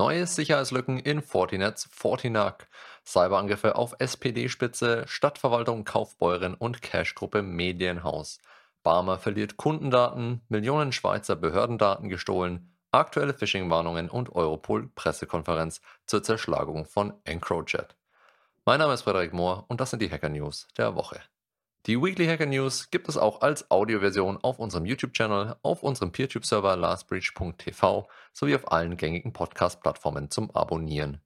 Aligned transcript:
Neue 0.00 0.26
Sicherheitslücken 0.26 0.98
in 0.98 1.20
Fortinets 1.20 1.86
Fortinac. 1.92 2.68
Cyberangriffe 3.04 3.76
auf 3.76 3.94
SPD-Spitze, 3.98 5.04
Stadtverwaltung 5.06 5.84
Kaufbeuren 5.84 6.54
und 6.54 6.80
Cash-Gruppe 6.80 7.42
Medienhaus. 7.42 8.38
Barmer 8.82 9.18
verliert 9.18 9.58
Kundendaten, 9.58 10.40
Millionen 10.48 10.92
Schweizer 10.92 11.36
Behördendaten 11.36 12.08
gestohlen, 12.08 12.74
aktuelle 12.92 13.34
Phishing-Warnungen 13.34 14.08
und 14.08 14.34
Europol-Pressekonferenz 14.34 15.82
zur 16.06 16.22
Zerschlagung 16.22 16.86
von 16.86 17.12
EncroChat. 17.24 17.94
Mein 18.64 18.78
Name 18.78 18.94
ist 18.94 19.02
Frederik 19.02 19.34
Mohr 19.34 19.66
und 19.68 19.82
das 19.82 19.90
sind 19.90 20.00
die 20.00 20.10
Hacker 20.10 20.30
News 20.30 20.66
der 20.78 20.94
Woche. 20.96 21.20
Die 21.86 21.96
Weekly 21.96 22.26
Hacker 22.26 22.44
News 22.44 22.90
gibt 22.90 23.08
es 23.08 23.16
auch 23.16 23.40
als 23.40 23.70
Audioversion 23.70 24.36
auf 24.42 24.58
unserem 24.58 24.84
YouTube-Channel, 24.84 25.56
auf 25.62 25.82
unserem 25.82 26.12
PeerTube-Server 26.12 26.76
lastbreach.tv 26.76 28.06
sowie 28.34 28.54
auf 28.54 28.70
allen 28.70 28.98
gängigen 28.98 29.32
Podcast-Plattformen 29.32 30.30
zum 30.30 30.50
Abonnieren. 30.50 31.22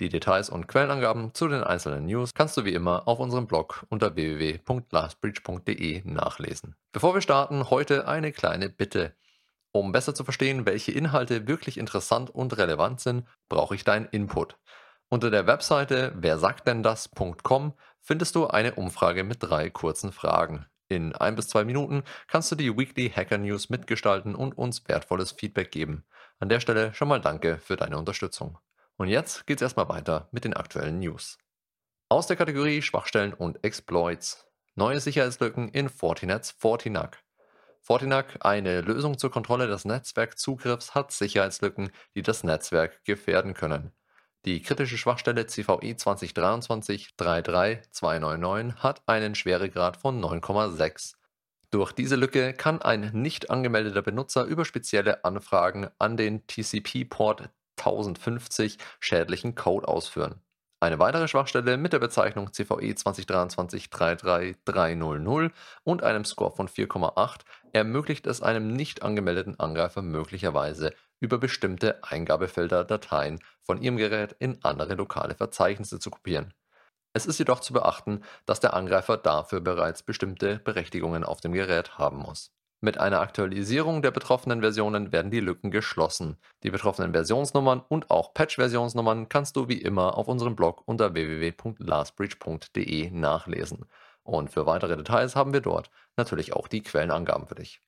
Die 0.00 0.08
Details 0.08 0.48
und 0.48 0.68
Quellenangaben 0.68 1.34
zu 1.34 1.48
den 1.48 1.62
einzelnen 1.62 2.06
News 2.06 2.32
kannst 2.32 2.56
du 2.56 2.64
wie 2.64 2.72
immer 2.72 3.06
auf 3.06 3.18
unserem 3.18 3.46
Blog 3.46 3.84
unter 3.90 4.16
www.lastbreach.de 4.16 6.02
nachlesen. 6.04 6.76
Bevor 6.92 7.12
wir 7.12 7.20
starten, 7.20 7.68
heute 7.68 8.08
eine 8.08 8.32
kleine 8.32 8.70
Bitte. 8.70 9.14
Um 9.70 9.92
besser 9.92 10.14
zu 10.14 10.24
verstehen, 10.24 10.64
welche 10.64 10.92
Inhalte 10.92 11.46
wirklich 11.46 11.76
interessant 11.76 12.30
und 12.30 12.56
relevant 12.56 13.00
sind, 13.00 13.26
brauche 13.50 13.74
ich 13.74 13.84
deinen 13.84 14.06
Input. 14.06 14.56
Unter 15.12 15.32
der 15.32 15.48
Webseite 15.48 16.12
wersagtdenndas.com 16.14 17.74
findest 18.00 18.36
du 18.36 18.46
eine 18.46 18.76
Umfrage 18.76 19.24
mit 19.24 19.38
drei 19.42 19.68
kurzen 19.68 20.12
Fragen. 20.12 20.66
In 20.88 21.16
ein 21.16 21.34
bis 21.34 21.48
zwei 21.48 21.64
Minuten 21.64 22.04
kannst 22.28 22.52
du 22.52 22.54
die 22.54 22.78
Weekly 22.78 23.10
Hacker 23.10 23.38
News 23.38 23.70
mitgestalten 23.70 24.36
und 24.36 24.56
uns 24.56 24.86
wertvolles 24.86 25.32
Feedback 25.32 25.72
geben. 25.72 26.04
An 26.38 26.48
der 26.48 26.60
Stelle 26.60 26.94
schon 26.94 27.08
mal 27.08 27.20
danke 27.20 27.58
für 27.58 27.74
deine 27.74 27.98
Unterstützung. 27.98 28.58
Und 28.98 29.08
jetzt 29.08 29.48
geht's 29.48 29.62
erstmal 29.62 29.88
weiter 29.88 30.28
mit 30.30 30.44
den 30.44 30.54
aktuellen 30.54 31.00
News. 31.00 31.38
Aus 32.08 32.28
der 32.28 32.36
Kategorie 32.36 32.80
Schwachstellen 32.80 33.34
und 33.34 33.64
Exploits. 33.64 34.46
Neue 34.76 35.00
Sicherheitslücken 35.00 35.70
in 35.70 35.88
Fortinets 35.88 36.52
Fortinac. 36.52 37.18
Fortinac, 37.80 38.38
eine 38.42 38.80
Lösung 38.80 39.18
zur 39.18 39.32
Kontrolle 39.32 39.66
des 39.66 39.84
Netzwerkzugriffs, 39.84 40.94
hat 40.94 41.10
Sicherheitslücken, 41.10 41.90
die 42.14 42.22
das 42.22 42.44
Netzwerk 42.44 43.04
gefährden 43.04 43.54
können. 43.54 43.92
Die 44.46 44.62
kritische 44.62 44.96
Schwachstelle 44.96 45.46
CVE 45.46 45.92
2023-33299 45.92 48.76
hat 48.76 49.02
einen 49.06 49.34
Schweregrad 49.34 49.98
von 49.98 50.18
9,6. 50.18 51.12
Durch 51.70 51.92
diese 51.92 52.16
Lücke 52.16 52.54
kann 52.54 52.80
ein 52.80 53.10
nicht 53.12 53.50
angemeldeter 53.50 54.00
Benutzer 54.00 54.44
über 54.44 54.64
spezielle 54.64 55.26
Anfragen 55.26 55.90
an 55.98 56.16
den 56.16 56.46
TCP-Port 56.46 57.50
1050 57.78 58.78
schädlichen 58.98 59.54
Code 59.54 59.86
ausführen. 59.86 60.40
Eine 60.82 60.98
weitere 60.98 61.28
Schwachstelle 61.28 61.76
mit 61.76 61.92
der 61.92 61.98
Bezeichnung 61.98 62.54
CVE 62.54 62.94
2023-33300 62.94 65.50
und 65.84 66.02
einem 66.02 66.24
Score 66.24 66.56
von 66.56 66.68
4,8 66.68 67.40
ermöglicht 67.74 68.26
es 68.26 68.40
einem 68.40 68.68
nicht 68.68 69.02
angemeldeten 69.02 69.60
Angreifer 69.60 70.00
möglicherweise 70.00 70.94
über 71.20 71.38
bestimmte 71.38 72.02
Eingabefelder 72.02 72.84
Dateien 72.84 73.40
von 73.62 73.80
ihrem 73.80 73.96
Gerät 73.96 74.34
in 74.38 74.58
andere 74.64 74.94
lokale 74.94 75.34
Verzeichnisse 75.34 76.00
zu 76.00 76.10
kopieren. 76.10 76.52
Es 77.12 77.26
ist 77.26 77.38
jedoch 77.38 77.60
zu 77.60 77.72
beachten, 77.72 78.22
dass 78.46 78.60
der 78.60 78.74
Angreifer 78.74 79.16
dafür 79.16 79.60
bereits 79.60 80.02
bestimmte 80.02 80.58
Berechtigungen 80.58 81.24
auf 81.24 81.40
dem 81.40 81.52
Gerät 81.52 81.98
haben 81.98 82.18
muss. 82.18 82.52
Mit 82.82 82.96
einer 82.98 83.20
Aktualisierung 83.20 84.00
der 84.00 84.10
betroffenen 84.10 84.62
Versionen 84.62 85.12
werden 85.12 85.30
die 85.30 85.40
Lücken 85.40 85.70
geschlossen. 85.70 86.38
Die 86.62 86.70
betroffenen 86.70 87.12
Versionsnummern 87.12 87.82
und 87.86 88.10
auch 88.10 88.32
Patch-Versionsnummern 88.32 89.28
kannst 89.28 89.56
du 89.56 89.68
wie 89.68 89.82
immer 89.82 90.16
auf 90.16 90.28
unserem 90.28 90.56
Blog 90.56 90.82
unter 90.86 91.12
www.lastbreach.de 91.12 93.10
nachlesen. 93.10 93.84
Und 94.22 94.50
für 94.50 94.64
weitere 94.64 94.96
Details 94.96 95.36
haben 95.36 95.52
wir 95.52 95.60
dort 95.60 95.90
natürlich 96.16 96.54
auch 96.54 96.68
die 96.68 96.82
Quellenangaben 96.82 97.46
für 97.48 97.56
dich. 97.56 97.82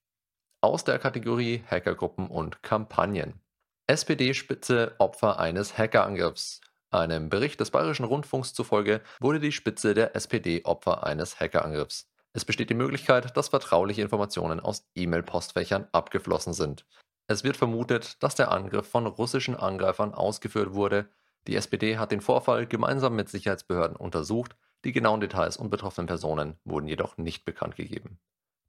Aus 0.65 0.85
der 0.85 1.01
Kategorie 1.01 1.65
Hackergruppen 1.69 2.29
und 2.29 2.63
Kampagnen. 2.63 3.41
SPD-Spitze 3.89 4.95
Opfer 4.99 5.41
eines 5.41 5.77
Hackerangriffs. 5.77 6.61
Einem 6.93 7.31
Bericht 7.31 7.59
des 7.59 7.73
Bayerischen 7.73 8.05
Rundfunks 8.05 8.55
zufolge 8.55 9.01
wurde 9.19 9.41
die 9.41 9.51
Spitze 9.51 9.93
der 9.93 10.15
SPD 10.15 10.65
Opfer 10.65 11.05
eines 11.05 11.41
Hackerangriffs. 11.41 12.13
Es 12.33 12.45
besteht 12.45 12.71
die 12.71 12.75
Möglichkeit, 12.75 13.37
dass 13.37 13.49
vertrauliche 13.49 14.03
Informationen 14.03 14.61
aus 14.61 14.89
E-Mail-Postfächern 14.95 15.89
abgeflossen 15.91 16.53
sind. 16.53 16.87
Es 17.27 17.43
wird 17.43 17.57
vermutet, 17.57 18.23
dass 18.23 18.37
der 18.37 18.53
Angriff 18.53 18.89
von 18.89 19.09
russischen 19.09 19.57
Angreifern 19.57 20.15
ausgeführt 20.15 20.75
wurde. 20.75 21.09
Die 21.49 21.57
SPD 21.57 21.99
hat 21.99 22.13
den 22.13 22.21
Vorfall 22.21 22.69
gemeinsam 22.69 23.17
mit 23.17 23.29
Sicherheitsbehörden 23.29 23.97
untersucht, 23.97 24.55
die 24.85 24.93
genauen 24.93 25.21
Details 25.21 25.57
und 25.57 25.71
betroffenen 25.71 26.07
Personen 26.07 26.55
wurden 26.65 26.87
jedoch 26.87 27.17
nicht 27.17 27.45
bekannt 27.45 27.75
gegeben. 27.75 28.21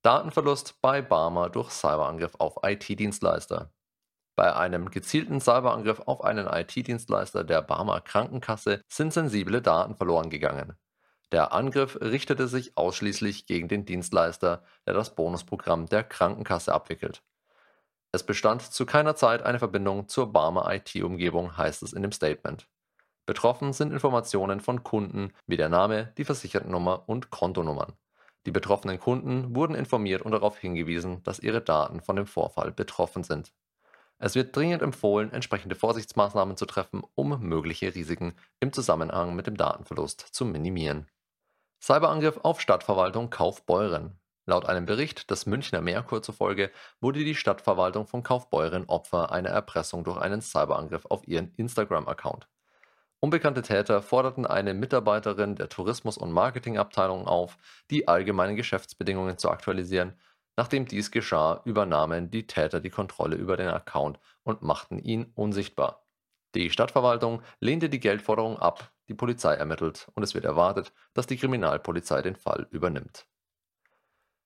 Datenverlust 0.04 0.82
bei 0.82 1.02
Barmer 1.02 1.50
durch 1.50 1.72
Cyberangriff 1.72 2.36
auf 2.38 2.58
IT-Dienstleister. 2.62 3.72
Bei 4.36 4.54
einem 4.54 4.92
gezielten 4.92 5.40
Cyberangriff 5.40 6.02
auf 6.08 6.26
einen 6.26 6.46
IT-Dienstleister 6.46 7.46
der 7.46 7.62
Barmer 7.62 8.02
Krankenkasse 8.02 8.82
sind 8.90 9.14
sensible 9.14 9.62
Daten 9.62 9.96
verloren 9.96 10.30
gegangen. 10.30 10.78
Der 11.32 11.54
Angriff 11.54 11.98
richtete 12.02 12.50
sich 12.50 12.78
ausschließlich 12.78 13.46
gegen 13.46 13.70
den 13.70 13.86
Dienstleister, 13.86 14.66
der 14.86 14.94
das 14.94 15.16
Bonusprogramm 15.16 15.86
der 15.86 16.04
Krankenkasse 16.04 16.74
abwickelt. 16.74 17.24
Es 18.12 18.26
bestand 18.26 18.62
zu 18.62 18.86
keiner 18.86 19.16
Zeit 19.16 19.42
eine 19.42 19.60
Verbindung 19.60 20.10
zur 20.10 20.34
Barmer 20.34 20.70
IT-Umgebung, 20.74 21.56
heißt 21.56 21.82
es 21.82 21.94
in 21.94 22.02
dem 22.02 22.12
Statement. 22.12 22.68
Betroffen 23.26 23.72
sind 23.72 23.94
Informationen 23.94 24.60
von 24.60 24.84
Kunden 24.84 25.32
wie 25.48 25.56
der 25.56 25.70
Name, 25.70 26.12
die 26.18 26.26
Versichertennummer 26.26 27.08
und 27.08 27.30
Kontonummern. 27.30 27.94
Die 28.46 28.52
betroffenen 28.52 29.00
Kunden 29.00 29.56
wurden 29.56 29.76
informiert 29.76 30.22
und 30.22 30.32
darauf 30.32 30.58
hingewiesen, 30.58 31.24
dass 31.24 31.40
ihre 31.40 31.62
Daten 31.62 32.02
von 32.02 32.16
dem 32.16 32.28
Vorfall 32.28 32.72
betroffen 32.72 33.24
sind. 33.24 33.54
Es 34.20 34.36
wird 34.36 34.56
dringend 34.56 34.82
empfohlen, 34.82 35.32
entsprechende 35.32 35.76
Vorsichtsmaßnahmen 35.76 36.56
zu 36.56 36.66
treffen, 36.66 37.04
um 37.16 37.42
mögliche 37.42 37.94
Risiken 37.94 38.36
im 38.60 38.72
Zusammenhang 38.72 39.36
mit 39.36 39.48
dem 39.48 39.58
Datenverlust 39.58 40.22
zu 40.22 40.46
minimieren. 40.46 41.08
Cyberangriff 41.82 42.38
auf 42.44 42.62
Stadtverwaltung 42.62 43.30
Kaufbeuren. 43.30 44.18
Laut 44.46 44.66
einem 44.66 44.86
Bericht 44.86 45.30
des 45.32 45.46
Münchner 45.46 45.82
Merkur 45.82 46.22
zufolge 46.22 46.72
wurde 47.00 47.24
die 47.24 47.36
Stadtverwaltung 47.36 48.08
von 48.08 48.24
Kaufbeuren 48.24 48.86
Opfer 48.86 49.32
einer 49.32 49.50
Erpressung 49.50 50.04
durch 50.04 50.18
einen 50.18 50.42
Cyberangriff 50.42 51.06
auf 51.06 51.28
ihren 51.28 51.54
Instagram-Account. 51.56 52.48
Unbekannte 53.24 53.62
Täter 53.62 54.02
forderten 54.02 54.46
eine 54.46 54.74
Mitarbeiterin 54.74 55.56
der 55.56 55.70
Tourismus- 55.70 56.18
und 56.18 56.34
Marketingabteilung 56.34 57.26
auf, 57.26 57.58
die 57.90 58.10
allgemeinen 58.10 58.58
Geschäftsbedingungen 58.58 59.38
zu 59.38 59.50
aktualisieren. 59.50 60.20
Nachdem 60.58 60.86
dies 60.86 61.10
geschah, 61.10 61.62
übernahmen 61.64 62.32
die 62.32 62.48
Täter 62.48 62.82
die 62.82 62.90
Kontrolle 62.90 63.38
über 63.38 63.56
den 63.56 63.70
Account 63.70 64.20
und 64.44 64.62
machten 64.62 65.00
ihn 65.00 65.32
unsichtbar. 65.36 66.06
Die 66.54 66.70
Stadtverwaltung 66.70 67.42
lehnte 67.62 67.88
die 67.88 68.02
Geldforderung 68.02 68.60
ab, 68.60 68.92
die 69.08 69.14
Polizei 69.14 69.54
ermittelt 69.54 70.12
und 70.16 70.24
es 70.24 70.34
wird 70.34 70.44
erwartet, 70.44 70.92
dass 71.14 71.26
die 71.26 71.38
Kriminalpolizei 71.38 72.22
den 72.22 72.36
Fall 72.36 72.68
übernimmt. 72.72 73.26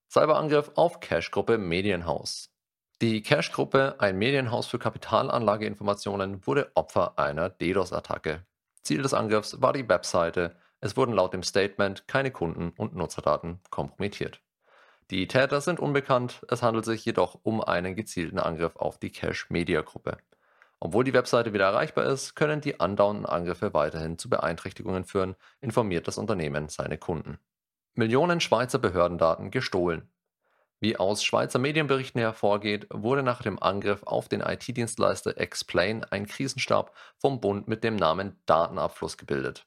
Cyberangriff 0.08 0.70
auf 0.76 1.00
Cash-Gruppe 1.00 1.58
Medienhaus. 1.58 2.54
Die 3.02 3.22
Cash-Gruppe, 3.22 3.96
ein 3.98 4.18
Medienhaus 4.18 4.68
für 4.68 4.78
Kapitalanlageinformationen, 4.78 6.46
wurde 6.46 6.70
Opfer 6.76 7.18
einer 7.18 7.50
DDoS-Attacke. 7.50 8.46
Ziel 8.88 9.02
des 9.02 9.12
Angriffs 9.12 9.60
war 9.60 9.74
die 9.74 9.86
Webseite. 9.86 10.56
Es 10.80 10.96
wurden 10.96 11.12
laut 11.12 11.34
dem 11.34 11.42
Statement 11.42 12.08
keine 12.08 12.30
Kunden- 12.30 12.72
und 12.78 12.96
Nutzerdaten 12.96 13.60
kompromittiert. 13.68 14.40
Die 15.10 15.28
Täter 15.28 15.60
sind 15.60 15.78
unbekannt, 15.78 16.40
es 16.48 16.62
handelt 16.62 16.86
sich 16.86 17.04
jedoch 17.04 17.38
um 17.42 17.62
einen 17.62 17.96
gezielten 17.96 18.38
Angriff 18.38 18.76
auf 18.76 18.96
die 18.96 19.12
Cash-Media-Gruppe. 19.12 20.16
Obwohl 20.80 21.04
die 21.04 21.12
Webseite 21.12 21.52
wieder 21.52 21.66
erreichbar 21.66 22.06
ist, 22.06 22.34
können 22.34 22.62
die 22.62 22.80
andauernden 22.80 23.26
Angriffe 23.26 23.74
weiterhin 23.74 24.16
zu 24.16 24.30
Beeinträchtigungen 24.30 25.04
führen, 25.04 25.36
informiert 25.60 26.08
das 26.08 26.16
Unternehmen 26.16 26.70
seine 26.70 26.96
Kunden. 26.96 27.38
Millionen 27.92 28.40
Schweizer 28.40 28.78
Behördendaten 28.78 29.50
gestohlen. 29.50 30.10
Wie 30.80 30.96
aus 30.96 31.24
Schweizer 31.24 31.58
Medienberichten 31.58 32.20
hervorgeht, 32.20 32.86
wurde 32.90 33.24
nach 33.24 33.42
dem 33.42 33.60
Angriff 33.60 34.04
auf 34.04 34.28
den 34.28 34.40
IT-Dienstleister 34.40 35.36
Explain 35.36 36.04
ein 36.04 36.26
Krisenstab 36.26 36.94
vom 37.16 37.40
Bund 37.40 37.66
mit 37.66 37.82
dem 37.82 37.96
Namen 37.96 38.40
Datenabfluss 38.46 39.16
gebildet. 39.16 39.66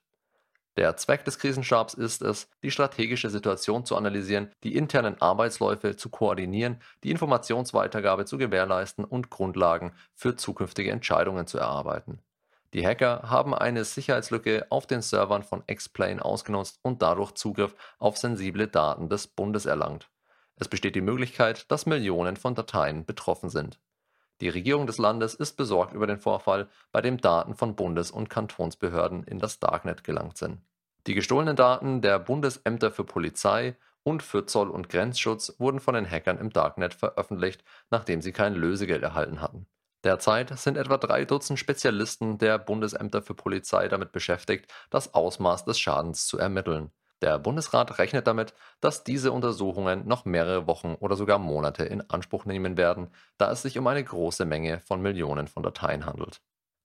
Der 0.77 0.95
Zweck 0.95 1.25
des 1.25 1.37
Krisenstabs 1.37 1.95
ist 1.95 2.21
es, 2.21 2.47
die 2.63 2.71
strategische 2.71 3.29
Situation 3.29 3.85
zu 3.85 3.97
analysieren, 3.97 4.51
die 4.63 4.77
internen 4.77 5.21
Arbeitsläufe 5.21 5.97
zu 5.97 6.09
koordinieren, 6.09 6.81
die 7.03 7.11
Informationsweitergabe 7.11 8.23
zu 8.23 8.37
gewährleisten 8.37 9.03
und 9.03 9.29
Grundlagen 9.29 9.91
für 10.13 10.37
zukünftige 10.37 10.91
Entscheidungen 10.91 11.45
zu 11.45 11.57
erarbeiten. 11.57 12.21
Die 12.73 12.87
Hacker 12.87 13.23
haben 13.29 13.53
eine 13.53 13.83
Sicherheitslücke 13.83 14.67
auf 14.69 14.87
den 14.87 15.01
Servern 15.01 15.43
von 15.43 15.61
Explain 15.67 16.21
ausgenutzt 16.21 16.79
und 16.83 17.01
dadurch 17.01 17.33
Zugriff 17.33 17.75
auf 17.99 18.17
sensible 18.17 18.69
Daten 18.69 19.09
des 19.09 19.27
Bundes 19.27 19.65
erlangt. 19.65 20.09
Es 20.55 20.67
besteht 20.67 20.95
die 20.95 21.01
Möglichkeit, 21.01 21.71
dass 21.71 21.85
Millionen 21.85 22.37
von 22.37 22.55
Dateien 22.55 23.05
betroffen 23.05 23.49
sind. 23.49 23.79
Die 24.41 24.49
Regierung 24.49 24.87
des 24.87 24.97
Landes 24.97 25.35
ist 25.35 25.53
besorgt 25.57 25.93
über 25.93 26.07
den 26.07 26.17
Vorfall, 26.17 26.67
bei 26.91 27.01
dem 27.01 27.19
Daten 27.19 27.55
von 27.55 27.75
Bundes- 27.75 28.11
und 28.11 28.29
Kantonsbehörden 28.29 29.23
in 29.23 29.39
das 29.39 29.59
Darknet 29.59 30.03
gelangt 30.03 30.37
sind. 30.37 30.61
Die 31.07 31.13
gestohlenen 31.13 31.55
Daten 31.55 32.01
der 32.01 32.19
Bundesämter 32.19 32.91
für 32.91 33.03
Polizei 33.03 33.75
und 34.03 34.23
für 34.23 34.45
Zoll- 34.45 34.69
und 34.69 34.89
Grenzschutz 34.89 35.55
wurden 35.59 35.79
von 35.79 35.93
den 35.93 36.09
Hackern 36.09 36.39
im 36.39 36.51
Darknet 36.51 36.93
veröffentlicht, 36.93 37.63
nachdem 37.91 38.21
sie 38.21 38.31
kein 38.31 38.55
Lösegeld 38.55 39.03
erhalten 39.03 39.41
hatten. 39.41 39.67
Derzeit 40.03 40.57
sind 40.57 40.77
etwa 40.77 40.97
drei 40.97 41.25
Dutzend 41.25 41.59
Spezialisten 41.59 42.39
der 42.39 42.57
Bundesämter 42.57 43.21
für 43.21 43.35
Polizei 43.35 43.87
damit 43.87 44.11
beschäftigt, 44.11 44.71
das 44.89 45.13
Ausmaß 45.13 45.65
des 45.65 45.79
Schadens 45.79 46.25
zu 46.25 46.39
ermitteln. 46.39 46.91
Der 47.21 47.37
Bundesrat 47.37 47.99
rechnet 47.99 48.25
damit, 48.25 48.53
dass 48.79 49.03
diese 49.03 49.31
Untersuchungen 49.31 50.07
noch 50.07 50.25
mehrere 50.25 50.65
Wochen 50.65 50.95
oder 50.99 51.15
sogar 51.15 51.37
Monate 51.37 51.83
in 51.85 52.01
Anspruch 52.09 52.45
nehmen 52.45 52.77
werden, 52.77 53.11
da 53.37 53.51
es 53.51 53.61
sich 53.61 53.77
um 53.77 53.85
eine 53.85 54.03
große 54.03 54.45
Menge 54.45 54.79
von 54.79 55.01
Millionen 55.01 55.47
von 55.47 55.61
Dateien 55.61 56.05
handelt. 56.05 56.41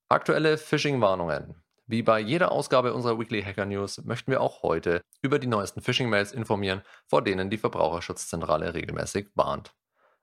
Aktuelle 0.09 0.59
Phishing-Warnungen. 0.59 1.63
Wie 1.87 2.03
bei 2.03 2.21
jeder 2.21 2.53
Ausgabe 2.53 2.93
unserer 2.93 3.19
Weekly 3.19 3.43
Hacker 3.43 3.65
News 3.65 4.05
möchten 4.05 4.31
wir 4.31 4.41
auch 4.41 4.63
heute 4.63 5.01
über 5.23 5.39
die 5.39 5.47
neuesten 5.47 5.81
Phishing-Mails 5.81 6.33
informieren, 6.33 6.83
vor 7.07 7.23
denen 7.23 7.49
die 7.49 7.59
Verbraucherschutzzentrale 7.59 8.75
regelmäßig 8.75 9.29
warnt. 9.35 9.75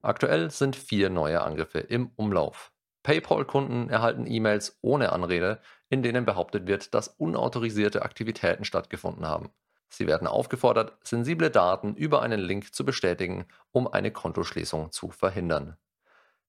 Aktuell 0.01 0.51
sind 0.51 0.75
vier 0.75 1.09
neue 1.09 1.41
Angriffe 1.41 1.79
im 1.79 2.11
Umlauf. 2.17 2.71
PayPal-Kunden 3.03 3.89
erhalten 3.89 4.27
E-Mails 4.27 4.77
ohne 4.81 5.11
Anrede, 5.11 5.59
in 5.89 6.03
denen 6.03 6.25
behauptet 6.25 6.67
wird, 6.67 6.93
dass 6.93 7.07
unautorisierte 7.07 8.01
Aktivitäten 8.01 8.65
stattgefunden 8.65 9.25
haben. 9.25 9.49
Sie 9.93 10.07
werden 10.07 10.27
aufgefordert, 10.27 10.97
sensible 11.03 11.51
Daten 11.51 11.93
über 11.93 12.23
einen 12.23 12.39
Link 12.39 12.73
zu 12.73 12.83
bestätigen, 12.83 13.45
um 13.71 13.87
eine 13.87 14.09
Kontoschließung 14.09 14.91
zu 14.91 15.11
verhindern. 15.11 15.77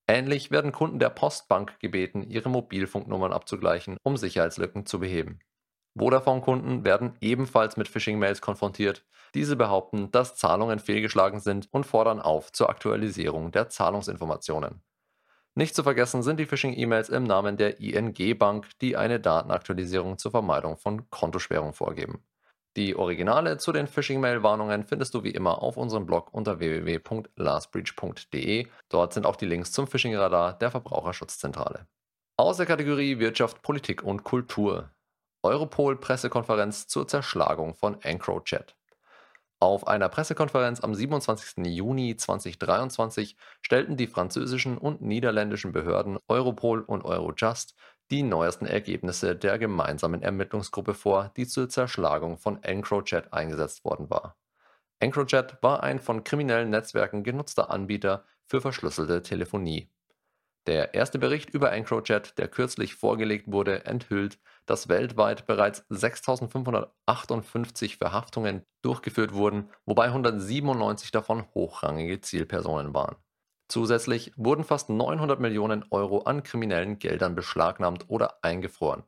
Ähnlich 0.07 0.49
werden 0.49 0.71
Kunden 0.71 0.97
der 0.97 1.11
Postbank 1.11 1.79
gebeten, 1.79 2.23
ihre 2.23 2.49
Mobilfunknummern 2.49 3.31
abzugleichen, 3.31 3.97
um 4.01 4.17
Sicherheitslücken 4.17 4.87
zu 4.87 4.99
beheben. 4.99 5.41
Vodafone-Kunden 5.95 6.83
werden 6.85 7.17
ebenfalls 7.21 7.77
mit 7.77 7.87
Phishing-Mails 7.87 8.41
konfrontiert. 8.41 9.05
Diese 9.35 9.55
behaupten, 9.55 10.09
dass 10.09 10.35
Zahlungen 10.35 10.79
fehlgeschlagen 10.79 11.39
sind 11.39 11.67
und 11.71 11.85
fordern 11.85 12.19
auf 12.19 12.51
zur 12.51 12.71
Aktualisierung 12.71 13.51
der 13.51 13.69
Zahlungsinformationen. 13.69 14.81
Nicht 15.53 15.75
zu 15.75 15.83
vergessen 15.83 16.23
sind 16.23 16.39
die 16.39 16.47
Phishing-E-Mails 16.47 17.09
im 17.09 17.25
Namen 17.25 17.57
der 17.57 17.79
ING 17.79 18.37
Bank, 18.39 18.69
die 18.81 18.97
eine 18.97 19.19
Datenaktualisierung 19.19 20.17
zur 20.17 20.31
Vermeidung 20.31 20.77
von 20.77 21.07
Kontosperrung 21.11 21.73
vorgeben. 21.73 22.23
Die 22.77 22.95
Originale 22.97 23.57
zu 23.57 23.71
den 23.71 23.87
Phishing-Mail-Warnungen 23.87 24.83
findest 24.83 25.13
du 25.13 25.23
wie 25.23 25.31
immer 25.31 25.63
auf 25.63 25.77
unserem 25.77 26.05
Blog 26.05 26.33
unter 26.33 26.59
www.lastbreach.de. 26.59 28.67
Dort 28.89 29.13
sind 29.13 29.25
auch 29.25 29.37
die 29.37 29.45
Links 29.45 29.71
zum 29.71 29.87
Phishing-Radar 29.87 30.57
der 30.57 30.71
Verbraucherschutzzentrale. 30.71 31.87
Aus 32.35 32.57
der 32.57 32.65
Kategorie 32.65 33.19
Wirtschaft, 33.19 33.61
Politik 33.61 34.03
und 34.03 34.25
Kultur. 34.25 34.89
Europol-Pressekonferenz 35.43 36.87
zur 36.87 37.07
Zerschlagung 37.07 37.75
von 37.75 38.01
EncroChat. 38.01 38.75
Auf 39.61 39.87
einer 39.87 40.09
Pressekonferenz 40.09 40.81
am 40.81 40.93
27. 40.93 41.65
Juni 41.65 42.17
2023 42.17 43.37
stellten 43.61 43.95
die 43.95 44.07
französischen 44.07 44.77
und 44.77 45.01
niederländischen 45.01 45.71
Behörden 45.71 46.17
Europol 46.27 46.81
und 46.81 47.05
Eurojust 47.05 47.73
die 48.11 48.23
neuesten 48.23 48.65
Ergebnisse 48.65 49.35
der 49.35 49.57
gemeinsamen 49.57 50.21
Ermittlungsgruppe 50.21 50.93
vor, 50.93 51.31
die 51.37 51.47
zur 51.47 51.69
Zerschlagung 51.69 52.37
von 52.37 52.61
EncroChat 52.63 53.33
eingesetzt 53.33 53.83
worden 53.83 54.09
war. 54.09 54.37
EncroChat 54.99 55.61
war 55.61 55.83
ein 55.83 55.99
von 55.99 56.23
kriminellen 56.23 56.69
Netzwerken 56.69 57.23
genutzter 57.23 57.69
Anbieter 57.69 58.25
für 58.45 58.61
verschlüsselte 58.61 59.21
Telefonie. 59.21 59.91
Der 60.67 60.95
erste 60.95 61.19
Bericht 61.19 61.51
über 61.51 61.71
EncroChat, 61.71 62.39
der 62.39 62.47
kürzlich 62.47 62.95
vorgelegt 62.95 63.51
wurde, 63.51 63.85
enthüllt, 63.85 64.39
dass 64.65 64.89
weltweit 64.89 65.45
bereits 65.45 65.83
6.558 65.91 67.99
Verhaftungen 67.99 68.65
durchgeführt 68.81 69.33
wurden, 69.33 69.69
wobei 69.85 70.05
197 70.05 71.11
davon 71.11 71.45
hochrangige 71.53 72.19
Zielpersonen 72.21 72.95
waren. 72.95 73.15
Zusätzlich 73.75 74.31
wurden 74.37 74.63
fast 74.63 74.89
900 74.89 75.41
Millionen 75.41 75.83
Euro 75.89 76.19
an 76.19 76.43
kriminellen 76.43 76.97
Geldern 76.97 77.35
beschlagnahmt 77.35 78.05
oder 78.07 78.41
eingefroren. 78.41 79.03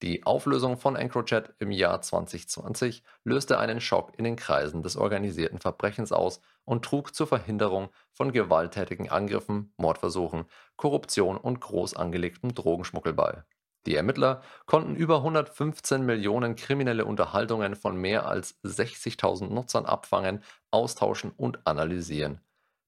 Die 0.00 0.24
Auflösung 0.24 0.76
von 0.76 0.94
EncroChat 0.94 1.54
im 1.58 1.72
Jahr 1.72 2.00
2020 2.00 3.02
löste 3.24 3.58
einen 3.58 3.80
Schock 3.80 4.16
in 4.16 4.22
den 4.22 4.36
Kreisen 4.36 4.84
des 4.84 4.96
organisierten 4.96 5.58
Verbrechens 5.58 6.12
aus 6.12 6.40
und 6.64 6.84
trug 6.84 7.16
zur 7.16 7.26
Verhinderung 7.26 7.88
von 8.12 8.30
gewalttätigen 8.30 9.10
Angriffen, 9.10 9.74
Mordversuchen, 9.76 10.44
Korruption 10.76 11.36
und 11.36 11.60
groß 11.60 11.96
angelegtem 11.96 12.54
Drogenschmuggel 12.54 13.12
bei. 13.12 13.42
Die 13.86 13.96
Ermittler 13.96 14.40
konnten 14.66 14.94
über 14.94 15.16
115 15.16 16.06
Millionen 16.06 16.54
kriminelle 16.54 17.06
Unterhaltungen 17.06 17.74
von 17.74 17.96
mehr 17.96 18.28
als 18.28 18.54
60.000 18.62 19.52
Nutzern 19.52 19.84
abfangen, 19.84 20.44
austauschen 20.70 21.32
und 21.36 21.66
analysieren. 21.66 22.45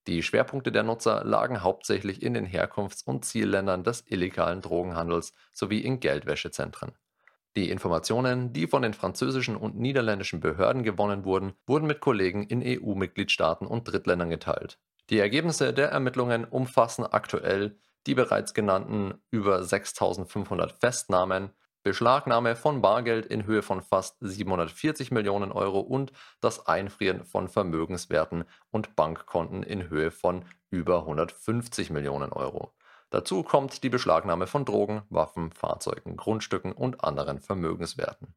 Die 0.08 0.22
Schwerpunkte 0.22 0.72
der 0.72 0.84
Nutzer 0.84 1.22
lagen 1.22 1.62
hauptsächlich 1.62 2.22
in 2.22 2.32
den 2.32 2.46
Herkunfts- 2.46 3.04
und 3.04 3.26
Zielländern 3.26 3.84
des 3.84 4.04
illegalen 4.06 4.62
Drogenhandels 4.62 5.34
sowie 5.52 5.80
in 5.80 6.00
Geldwäschezentren. 6.00 6.92
Die 7.56 7.70
Informationen, 7.70 8.54
die 8.54 8.66
von 8.66 8.80
den 8.80 8.94
französischen 8.94 9.54
und 9.54 9.78
niederländischen 9.78 10.40
Behörden 10.40 10.82
gewonnen 10.82 11.26
wurden, 11.26 11.52
wurden 11.66 11.86
mit 11.86 12.00
Kollegen 12.00 12.44
in 12.44 12.62
EU-Mitgliedstaaten 12.64 13.66
und 13.66 13.84
Drittländern 13.84 14.30
geteilt. 14.30 14.78
Die 15.10 15.18
Ergebnisse 15.18 15.74
der 15.74 15.90
Ermittlungen 15.90 16.46
umfassen 16.46 17.04
aktuell 17.04 17.76
die 18.06 18.14
bereits 18.14 18.54
genannten 18.54 19.20
über 19.30 19.62
6500 19.62 20.72
Festnahmen, 20.72 21.50
Beschlagnahme 21.82 22.56
von 22.56 22.82
Bargeld 22.82 23.26
in 23.26 23.46
Höhe 23.46 23.62
von 23.62 23.82
fast 23.82 24.16
740 24.20 25.10
Millionen 25.10 25.52
Euro 25.52 25.80
und 25.80 26.12
das 26.40 26.66
Einfrieren 26.66 27.24
von 27.24 27.48
Vermögenswerten 27.48 28.44
und 28.70 28.96
Bankkonten 28.96 29.62
in 29.62 29.88
Höhe 29.88 30.10
von 30.10 30.44
über 30.70 31.00
150 31.00 31.90
Millionen 31.90 32.32
Euro. 32.32 32.74
Dazu 33.10 33.42
kommt 33.42 33.82
die 33.82 33.88
Beschlagnahme 33.88 34.46
von 34.46 34.64
Drogen, 34.64 35.02
Waffen, 35.08 35.52
Fahrzeugen, 35.52 36.16
Grundstücken 36.16 36.72
und 36.72 37.04
anderen 37.04 37.40
Vermögenswerten. 37.40 38.34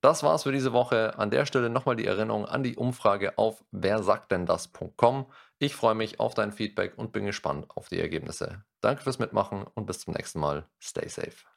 Das 0.00 0.22
war's 0.22 0.42
für 0.42 0.52
diese 0.52 0.74
Woche. 0.74 1.18
An 1.18 1.30
der 1.30 1.46
Stelle 1.46 1.70
nochmal 1.70 1.96
die 1.96 2.06
Erinnerung 2.06 2.44
an 2.44 2.62
die 2.62 2.76
Umfrage 2.76 3.38
auf 3.38 3.64
wersagtdendas.com. 3.70 5.26
Ich 5.58 5.74
freue 5.74 5.94
mich 5.94 6.20
auf 6.20 6.34
dein 6.34 6.52
Feedback 6.52 6.98
und 6.98 7.12
bin 7.12 7.24
gespannt 7.24 7.66
auf 7.74 7.88
die 7.88 8.00
Ergebnisse. 8.00 8.64
Danke 8.82 9.02
fürs 9.02 9.18
Mitmachen 9.18 9.64
und 9.74 9.86
bis 9.86 10.00
zum 10.00 10.12
nächsten 10.12 10.40
Mal. 10.40 10.68
Stay 10.78 11.08
safe. 11.08 11.53